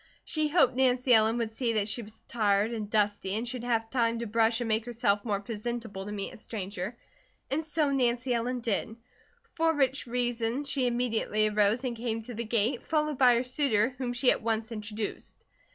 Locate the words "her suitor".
13.35-13.89